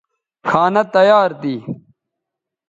کھانہ 0.47 0.83
تیار 0.93 1.29
تھی 1.41 1.55